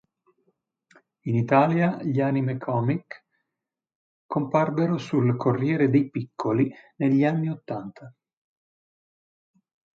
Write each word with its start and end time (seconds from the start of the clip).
In 1.25 1.35
Italia 1.35 2.01
gli 2.01 2.21
anime 2.21 2.57
comic 2.57 3.23
comparvero 4.25 4.97
sul 4.97 5.37
"Corriere 5.37 5.91
dei 5.91 6.09
Piccoli" 6.09 6.73
negli 6.95 7.23
anni 7.23 7.49
ottanta. 7.49 8.11